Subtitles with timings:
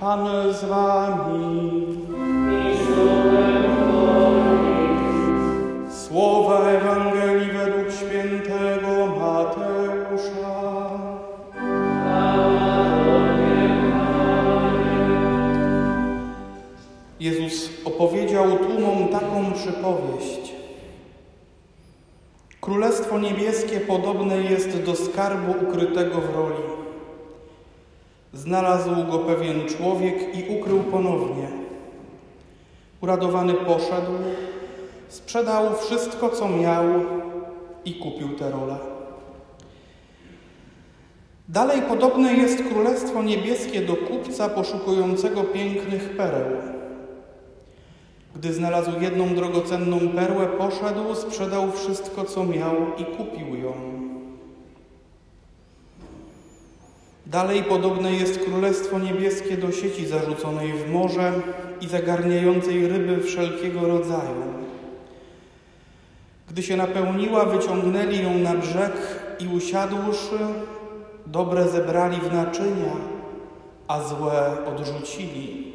[0.00, 1.86] Pan z wami.
[5.90, 10.90] Słowa Ewangelii według świętego Mateusza.
[17.20, 20.52] Jezus opowiedział tłumom taką przypowieść.
[22.60, 26.89] Królestwo niebieskie podobne jest do skarbu ukrytego w roli.
[28.32, 31.48] Znalazł go pewien człowiek i ukrył ponownie.
[33.00, 34.12] Uradowany poszedł,
[35.08, 36.84] sprzedał wszystko, co miał
[37.84, 38.76] i kupił tę rolę.
[41.48, 46.46] Dalej podobne jest Królestwo Niebieskie do kupca poszukującego pięknych pereł.
[48.36, 53.72] Gdy znalazł jedną drogocenną perłę, poszedł, sprzedał wszystko, co miał i kupił ją.
[57.30, 61.32] Dalej podobne jest Królestwo Niebieskie do sieci zarzuconej w morze
[61.80, 64.42] i zagarniającej ryby wszelkiego rodzaju.
[66.48, 68.92] Gdy się napełniła, wyciągnęli ją na brzeg
[69.40, 70.38] i usiadłszy,
[71.26, 72.96] dobre zebrali w naczynia,
[73.88, 75.72] a złe odrzucili.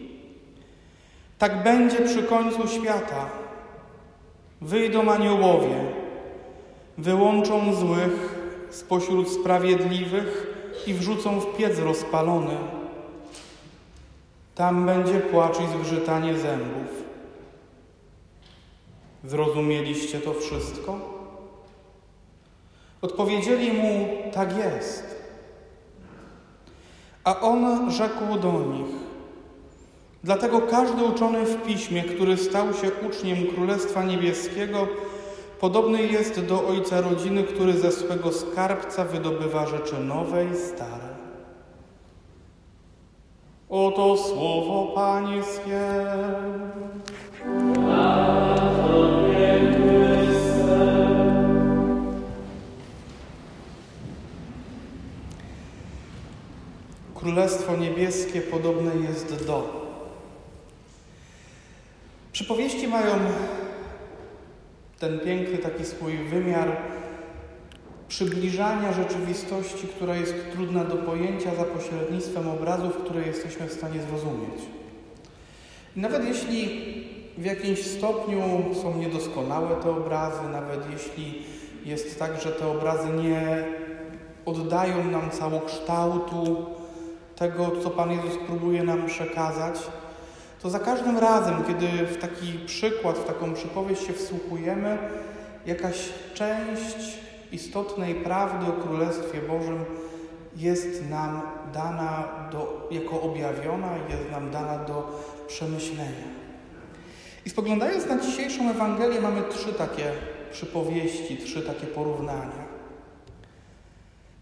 [1.38, 3.26] Tak będzie przy końcu świata.
[4.62, 5.76] Wyjdą aniołowie,
[6.98, 8.36] wyłączą złych
[8.70, 10.55] spośród sprawiedliwych
[10.88, 12.58] i wrzucą w piec rozpalony.
[14.56, 17.04] Tam będzie płacz i zgrzytanie zębów.
[19.24, 21.00] Zrozumieliście to wszystko?
[23.02, 25.16] Odpowiedzieli mu: Tak jest.
[27.24, 28.96] A on rzekł do nich:
[30.24, 34.88] Dlatego każdy uczony w piśmie, który stał się uczniem Królestwa Niebieskiego,
[35.60, 41.16] podobny jest do ojca rodziny, który ze swego skarbca wydobywa rzeczy nowe i stare.
[43.70, 45.82] Oto słowo Pańskie.
[57.16, 59.86] Królestwo Niebieskie podobne jest do.
[62.32, 63.16] Przypowieści mają
[65.06, 66.78] ten piękny taki swój wymiar
[68.08, 74.62] przybliżania rzeczywistości, która jest trudna do pojęcia za pośrednictwem obrazów, które jesteśmy w stanie zrozumieć.
[75.96, 76.70] Nawet jeśli
[77.38, 78.42] w jakimś stopniu
[78.82, 81.44] są niedoskonałe te obrazy, nawet jeśli
[81.86, 83.66] jest tak, że te obrazy nie
[84.46, 86.66] oddają nam całokształtu
[87.36, 89.76] tego, co Pan Jezus próbuje nam przekazać,
[90.66, 94.98] to za każdym razem, kiedy w taki przykład, w taką przypowieść się wsłuchujemy,
[95.66, 97.18] jakaś część
[97.52, 99.86] istotnej prawdy o Królestwie Bożym
[100.56, 101.42] jest nam
[101.74, 106.28] dana do, jako objawiona, jest nam dana do przemyślenia.
[107.46, 110.12] I spoglądając na dzisiejszą Ewangelię, mamy trzy takie
[110.52, 112.66] przypowieści, trzy takie porównania.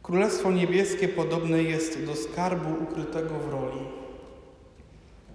[0.03, 4.02] Królestwo Niebieskie podobne jest do skarbu ukrytego w roli.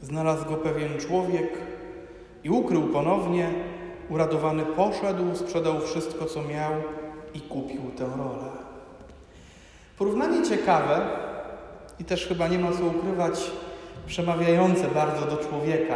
[0.03, 1.48] Znalazł go pewien człowiek
[2.44, 3.50] i ukrył ponownie.
[4.10, 6.72] Uradowany poszedł, sprzedał wszystko, co miał
[7.34, 8.53] i kupił tę rolę.
[9.98, 11.00] Porównanie ciekawe
[11.98, 13.50] i też chyba nie ma co ukrywać,
[14.06, 15.94] przemawiające bardzo do człowieka.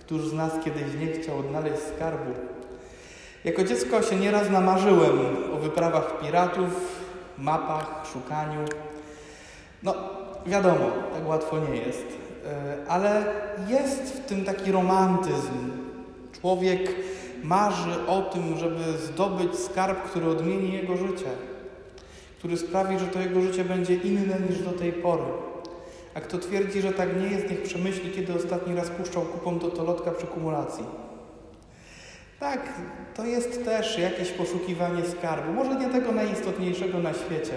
[0.00, 2.30] Któż z nas kiedyś nie chciał odnaleźć skarbu?
[3.44, 5.18] Jako dziecko się nieraz namarzyłem
[5.54, 7.02] o wyprawach piratów,
[7.38, 8.60] mapach, szukaniu.
[9.82, 9.94] No,
[10.46, 12.25] wiadomo, tak łatwo nie jest.
[12.46, 13.24] E, ale
[13.68, 15.70] jest w tym taki romantyzm.
[16.40, 16.94] Człowiek
[17.42, 21.30] marzy o tym, żeby zdobyć skarb, który odmieni jego życie,
[22.38, 25.24] który sprawi, że to jego życie będzie inne niż do tej pory.
[26.14, 29.70] A kto twierdzi, że tak nie jest, niech przemyśli, kiedy ostatni raz puszczał kupon do
[29.70, 30.84] tolotka przy kumulacji.
[32.40, 32.60] Tak,
[33.14, 35.52] to jest też jakieś poszukiwanie skarbu.
[35.52, 37.54] Może nie tego najistotniejszego na świecie.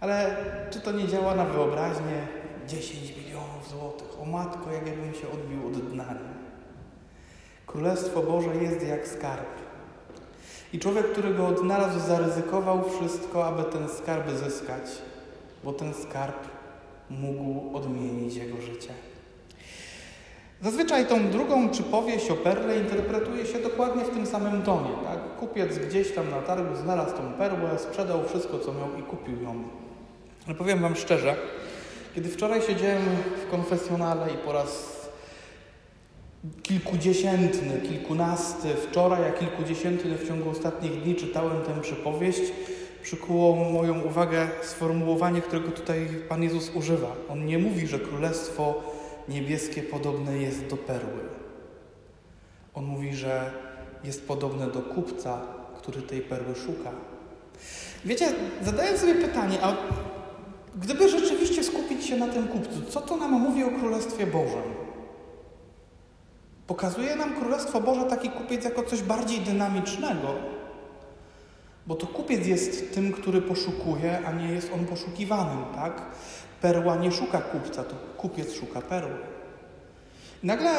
[0.00, 0.36] Ale
[0.70, 2.26] czy to nie działa na wyobraźnię?
[2.66, 4.20] 10 milionów złotych.
[4.22, 6.14] O matko, jak ja bym się odbił od dna.
[7.66, 9.48] Królestwo Boże jest jak skarb.
[10.72, 14.82] I człowiek, który go odnalazł, zaryzykował wszystko, aby ten skarb zyskać,
[15.64, 16.36] bo ten skarb
[17.10, 18.90] mógł odmienić jego życie.
[20.62, 24.90] Zazwyczaj tą drugą przypowieść o perle interpretuje się dokładnie w tym samym tonie.
[25.04, 25.36] Tak?
[25.36, 29.62] Kupiec gdzieś tam na targu znalazł tą perłę, sprzedał wszystko, co miał i kupił ją.
[30.46, 31.36] Ale powiem Wam szczerze,
[32.14, 33.02] kiedy wczoraj siedziałem
[33.46, 35.00] w konfesjonale i po raz
[36.62, 42.42] kilkudziesiętny, kilkunasty wczoraj, a kilkudziesiętny w ciągu ostatnich dni czytałem tę przypowieść,
[43.02, 47.16] przykuło moją uwagę sformułowanie, którego tutaj Pan Jezus używa.
[47.28, 48.82] On nie mówi, że królestwo
[49.28, 51.20] niebieskie podobne jest do perły.
[52.74, 53.50] On mówi, że
[54.04, 55.40] jest podobne do kupca,
[55.78, 56.90] który tej perły szuka.
[58.04, 58.28] Wiecie,
[58.62, 59.76] zadaję sobie pytanie, a
[60.76, 64.84] gdyby rzeczywiście skupić się na tym kupcu, co to nam mówi o Królestwie Bożym?
[66.66, 70.28] Pokazuje nam Królestwo Boże taki kupiec jako coś bardziej dynamicznego,
[71.86, 76.02] bo to kupiec jest tym, który poszukuje, a nie jest on poszukiwanym, tak?
[76.60, 79.16] Perła nie szuka kupca, to kupiec szuka perły.
[80.42, 80.70] I nagle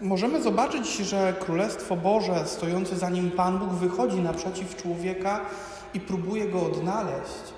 [0.00, 5.40] możemy zobaczyć, że Królestwo Boże, stojące za nim Pan Bóg, wychodzi naprzeciw człowieka
[5.94, 7.54] i próbuje go odnaleźć.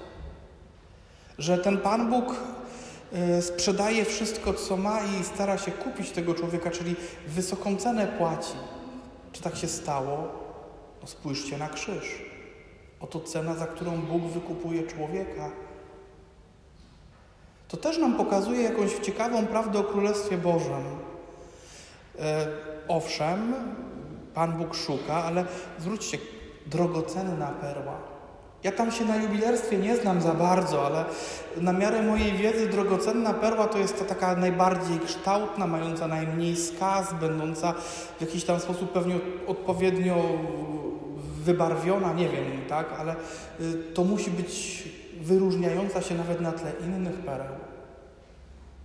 [1.38, 2.36] Że ten Pan Bóg
[3.40, 8.54] sprzedaje wszystko, co ma i stara się kupić tego człowieka, czyli wysoką cenę płaci.
[9.32, 10.28] Czy tak się stało?
[11.02, 12.22] No spójrzcie na krzyż.
[13.00, 15.50] Oto cena, za którą Bóg wykupuje człowieka.
[17.68, 20.84] To też nam pokazuje jakąś ciekawą prawdę o Królestwie Bożym.
[22.18, 22.46] E,
[22.88, 23.54] owszem,
[24.34, 25.44] Pan Bóg szuka, ale
[25.78, 26.18] zwróćcie,
[26.66, 28.11] drogocenna perła.
[28.64, 31.04] Ja tam się na jubilerstwie nie znam za bardzo, ale
[31.56, 37.14] na miarę mojej wiedzy drogocenna perła to jest ta taka najbardziej kształtna, mająca najmniej skaz,
[37.20, 37.74] będąca
[38.18, 39.14] w jakiś tam sposób pewnie
[39.46, 40.16] odpowiednio
[41.44, 43.16] wybarwiona, nie wiem, tak, ale
[43.60, 44.82] y, to musi być
[45.20, 47.54] wyróżniająca się nawet na tle innych pereł.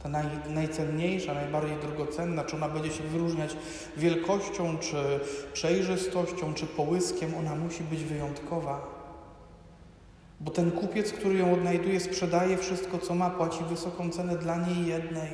[0.04, 3.58] Ta naj, najcenniejsza, najbardziej drogocenna, czy ona będzie się wyróżniać
[3.98, 5.20] wielkością, czy
[5.54, 8.97] przejrzystością, czy połyskiem, ona musi być wyjątkowa.
[10.48, 14.86] Bo ten kupiec, który ją odnajduje, sprzedaje wszystko, co ma, płaci wysoką cenę dla niej
[14.86, 15.30] jednej.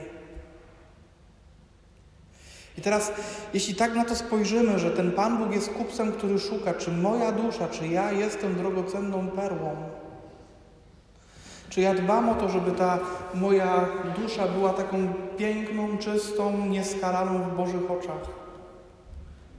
[2.78, 3.12] I teraz,
[3.54, 7.32] jeśli tak na to spojrzymy, że ten Pan Bóg jest kupcem, który szuka, czy moja
[7.32, 9.76] dusza, czy ja jestem drogocenną perłą,
[11.70, 13.00] czy ja dbam o to, żeby ta
[13.34, 13.88] moja
[14.18, 18.43] dusza była taką piękną, czystą, nieskalaną w Bożych oczach?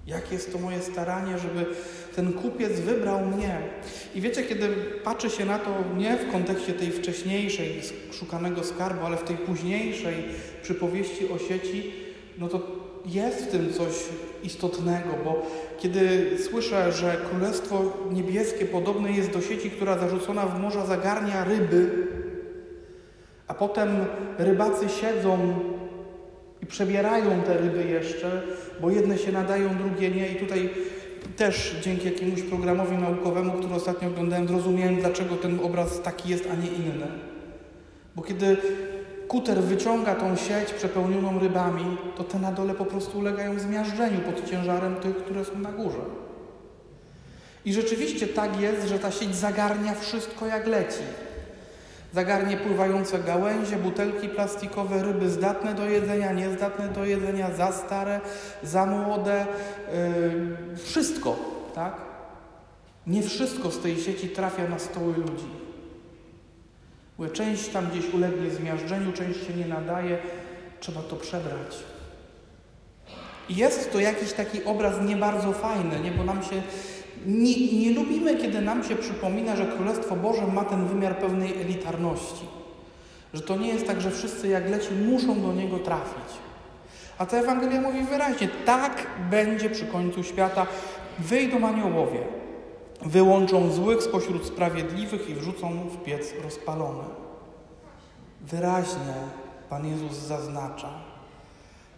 [0.07, 1.67] Jakie jest to moje staranie, żeby
[2.17, 3.59] ten kupiec wybrał mnie?
[4.15, 4.69] I wiecie, kiedy
[5.05, 7.81] patrzy się na to nie w kontekście tej wcześniejszej,
[8.13, 10.15] szukanego skarbu, ale w tej późniejszej
[10.63, 11.93] przypowieści o sieci,
[12.39, 12.61] no to
[13.07, 13.93] jest w tym coś
[14.43, 15.47] istotnego, bo
[15.79, 22.07] kiedy słyszę, że Królestwo Niebieskie podobne jest do sieci, która zarzucona w morza zagarnia ryby,
[23.47, 23.89] a potem
[24.39, 25.61] rybacy siedzą
[26.65, 28.43] i przebierają te ryby jeszcze,
[28.81, 30.29] bo jedne się nadają, drugie nie.
[30.29, 30.71] I tutaj
[31.37, 36.55] też dzięki jakiemuś programowi naukowemu, który ostatnio oglądałem, zrozumiałem, dlaczego ten obraz taki jest, a
[36.55, 37.07] nie inny.
[38.17, 38.57] Bo kiedy
[39.29, 44.51] kuter wyciąga tą sieć przepełnioną rybami, to te na dole po prostu ulegają zmiażdżeniu pod
[44.51, 46.05] ciężarem tych, które są na górze.
[47.65, 51.03] I rzeczywiście tak jest, że ta sieć zagarnia wszystko jak leci.
[52.15, 58.21] Zagarnie pływające gałęzie, butelki plastikowe, ryby zdatne do jedzenia, niezdatne do jedzenia, za stare,
[58.63, 59.47] za młode,
[60.71, 61.37] yy, wszystko,
[61.75, 61.97] tak?
[63.07, 65.49] Nie wszystko z tej sieci trafia na stoły ludzi.
[67.33, 70.19] Część tam gdzieś ulegnie zmiażdżeniu, część się nie nadaje,
[70.81, 71.77] trzeba to przebrać.
[73.49, 76.11] Jest to jakiś taki obraz nie bardzo fajny, nie?
[76.11, 76.63] bo nam się
[77.27, 82.47] nie, nie lubimy, kiedy nam się przypomina, że Królestwo Boże ma ten wymiar pewnej elitarności.
[83.35, 86.35] Że to nie jest tak, że wszyscy jak leci muszą do niego trafić.
[87.19, 90.67] A ta Ewangelia mówi wyraźnie, tak będzie przy końcu świata.
[91.19, 92.21] Wyjdą aniołowie,
[93.05, 97.05] Wyłączą złych spośród sprawiedliwych i wrzucą w piec rozpalony.
[98.41, 99.15] Wyraźnie
[99.71, 100.89] Pan Jezus zaznacza,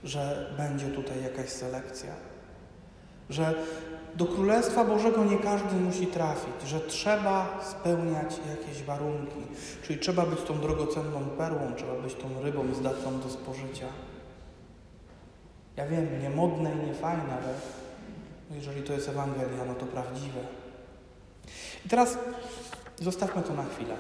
[0.05, 2.11] że będzie tutaj jakaś selekcja.
[3.31, 3.55] Że
[4.15, 9.43] do Królestwa Bożego nie każdy musi trafić, że trzeba spełniać jakieś warunki.
[9.83, 13.87] Czyli trzeba być tą drogocenną perłą, trzeba być tą rybą zdatną do spożycia.
[15.77, 17.55] Ja wiem, nie modne i nie fajne, ale
[18.51, 20.41] jeżeli to jest Ewangelia, no to prawdziwe.
[21.87, 22.19] I teraz
[23.01, 23.97] zostawmy to na chwilę.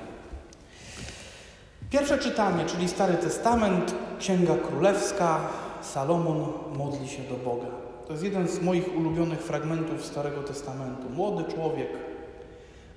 [1.90, 5.40] Pierwsze czytanie, czyli Stary Testament, Księga Królewska,
[5.82, 7.85] Salomon modli się do Boga.
[8.06, 11.10] To jest jeden z moich ulubionych fragmentów Starego Testamentu.
[11.10, 11.88] Młody człowiek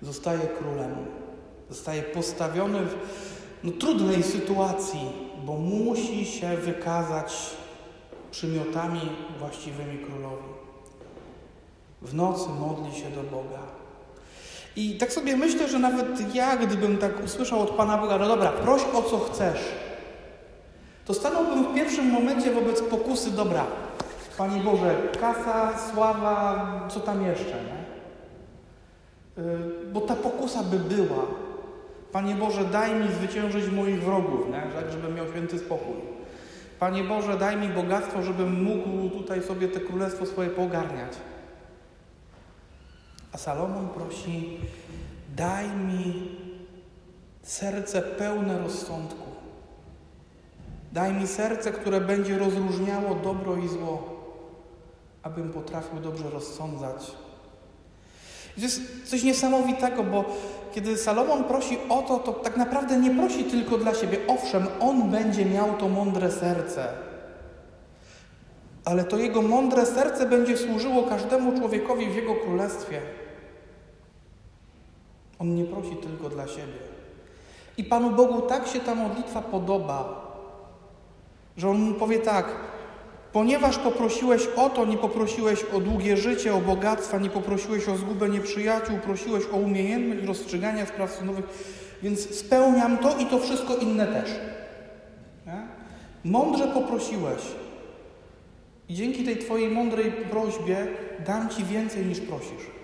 [0.02, 0.96] zostaje królem,
[1.70, 2.96] zostaje postawiony w
[3.64, 5.00] no, trudnej sytuacji,
[5.46, 7.34] bo musi się wykazać
[8.32, 9.02] przymiotami
[9.40, 10.50] właściwymi królowi.
[12.02, 13.60] W nocy modli się do Boga.
[14.76, 18.52] I tak sobie myślę, że nawet ja, gdybym tak usłyszał od Pana Boga, no dobra,
[18.52, 19.60] proś o co chcesz,
[21.06, 23.66] to stanąłbym w pierwszym momencie wobec pokusy, dobra,
[24.40, 27.80] Panie Boże, kasa, sława, co tam jeszcze, nie?
[29.94, 31.26] bo ta pokusa by była.
[32.12, 34.82] Panie Boże, daj mi zwyciężyć moich wrogów, nie?
[34.82, 35.96] tak żebym miał święty spokój.
[36.80, 41.14] Panie Boże, daj mi bogactwo, żebym mógł tutaj sobie te królestwo swoje pogarniać.
[43.32, 44.58] A Salomon prosi,
[45.36, 46.32] daj mi
[47.44, 49.30] serce pełne rozsądku.
[50.92, 54.19] Daj mi serce, które będzie rozróżniało dobro i zło,
[55.24, 57.12] abym potrafił dobrze rozsądzać.
[58.56, 60.26] To jest coś niesamowitego, bo
[60.74, 64.18] kiedy Salomon prosi o to, to tak naprawdę nie prosi tylko dla siebie.
[64.28, 66.88] Owszem, on będzie miał to mądre serce,
[68.86, 73.02] ale to jego mądre serce będzie służyło każdemu człowiekowi w jego królestwie.
[75.40, 76.80] On nie prosi tylko dla siebie.
[77.78, 80.28] I Panu Bogu tak się ta modlitwa podoba,
[81.58, 82.46] że On powie tak,
[83.34, 88.30] ponieważ poprosiłeś o to, nie poprosiłeś o długie życie, o bogactwa, nie poprosiłeś o zgubę
[88.30, 91.46] nieprzyjaciół, prosiłeś o umiejętność rozstrzygania spraw sądowych,
[92.04, 94.30] więc spełniam to i to wszystko inne też.
[95.46, 95.68] Nie?
[96.24, 97.42] Mądrze poprosiłeś.
[98.90, 100.88] I dzięki tej Twojej mądrej prośbie
[101.26, 102.80] dam Ci więcej niż prosisz.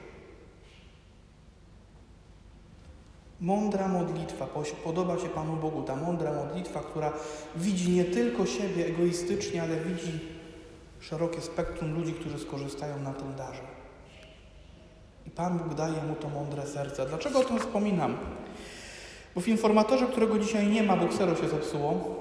[3.41, 4.47] Mądra modlitwa,
[4.83, 7.13] podoba się Panu Bogu ta mądra modlitwa, która
[7.55, 10.34] widzi nie tylko siebie egoistycznie, ale widzi
[11.09, 13.61] szerokie spektrum ludzi, którzy skorzystają na tym darze.
[15.27, 17.05] I Pan Bóg daje mu to mądre serce.
[17.05, 18.17] Dlaczego o tym wspominam?
[19.35, 22.15] Bo w informatorze, którego dzisiaj nie ma, bo ksero się zepsuło,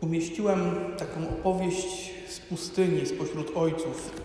[0.00, 4.22] umieściłem taką opowieść z pustyni, spośród ojców.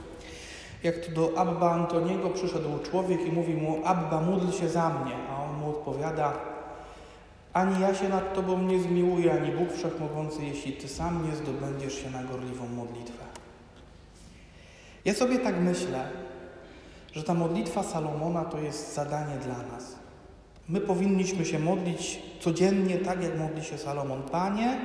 [0.83, 5.15] Jak to do Abba Antoniego przyszedł człowiek i mówi mu, Abba, módl się za mnie.
[5.29, 6.33] A on mu odpowiada,
[7.53, 12.03] ani ja się nad Tobą nie zmiłuję, ani Bóg Wszechmogący, jeśli Ty sam nie zdobędziesz
[12.03, 13.36] się na gorliwą modlitwę.
[15.07, 16.09] Ja sobie tak myślę,
[17.13, 19.95] że ta modlitwa Salomona to jest zadanie dla nas.
[20.69, 24.23] My powinniśmy się modlić codziennie tak, jak modli się Salomon.
[24.23, 24.77] Panie,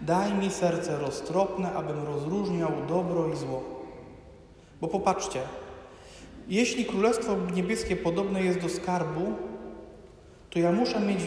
[0.00, 3.64] daj mi serce roztropne, abym rozróżniał dobro i zło.
[4.80, 5.40] Bo popatrzcie,
[6.48, 9.34] jeśli Królestwo Niebieskie podobne jest do skarbu,
[10.50, 11.20] to ja muszę mieć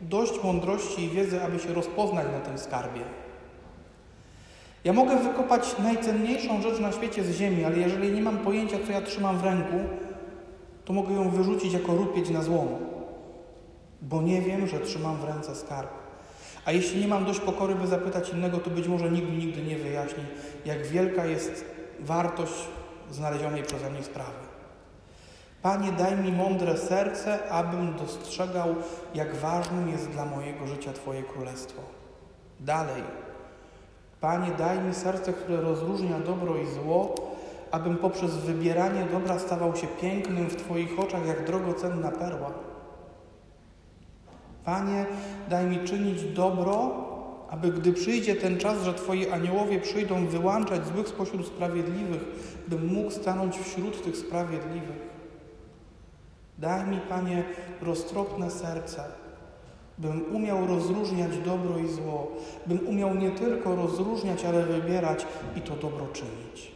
[0.00, 3.23] dość mądrości i wiedzy, aby się rozpoznać na tym skarbie.
[4.84, 8.92] Ja mogę wykopać najcenniejszą rzecz na świecie z ziemi, ale jeżeli nie mam pojęcia, co
[8.92, 9.76] ja trzymam w ręku,
[10.84, 12.68] to mogę ją wyrzucić jako rupieć na złom,
[14.02, 15.90] bo nie wiem, że trzymam w ręce skarb.
[16.64, 19.76] A jeśli nie mam dość pokory, by zapytać innego, to być może nikt nigdy nie
[19.76, 20.24] wyjaśni,
[20.64, 21.64] jak wielka jest
[22.00, 22.54] wartość
[23.10, 24.44] znalezionej przeze mnie sprawy.
[25.62, 28.74] Panie, daj mi mądre serce, abym dostrzegał,
[29.14, 31.82] jak ważnym jest dla mojego życia Twoje królestwo.
[32.60, 33.02] Dalej.
[34.24, 37.14] Panie, daj mi serce, które rozróżnia dobro i zło,
[37.70, 42.50] abym poprzez wybieranie dobra stawał się pięknym w Twoich oczach, jak drogocenna perła.
[44.64, 45.06] Panie,
[45.48, 46.90] daj mi czynić dobro,
[47.50, 52.22] aby gdy przyjdzie ten czas, że Twoi aniołowie przyjdą wyłączać złych spośród sprawiedliwych,
[52.68, 55.02] bym mógł stanąć wśród tych sprawiedliwych.
[56.58, 57.44] Daj mi, Panie,
[57.82, 59.04] roztropne serce,
[59.98, 62.30] bym umiał rozróżniać dobro i zło,
[62.66, 66.74] bym umiał nie tylko rozróżniać, ale wybierać i to dobro czynić.